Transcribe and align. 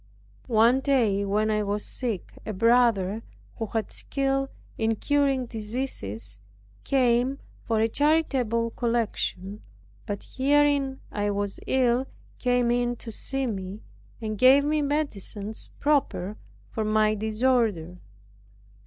One 0.47 0.79
day 0.79 1.23
when 1.25 1.51
I 1.51 1.61
was 1.61 1.85
sick, 1.85 2.33
a 2.43 2.53
brother 2.53 3.21
who 3.57 3.67
had 3.67 3.91
skill 3.91 4.49
in 4.75 4.95
curing 4.95 5.45
diseases, 5.45 6.39
came 6.83 7.37
for 7.65 7.79
a 7.79 7.87
charitable 7.87 8.71
collection, 8.71 9.61
but 10.07 10.23
hearing 10.23 11.01
I 11.11 11.29
was 11.29 11.59
ill, 11.67 12.07
came 12.39 12.71
in 12.71 12.95
to 12.95 13.11
see 13.11 13.45
me, 13.45 13.81
and 14.19 14.39
gave 14.39 14.65
me 14.65 14.81
medicines 14.81 15.69
proper 15.79 16.35
for 16.71 16.83
my 16.83 17.13
disorder. 17.13 17.97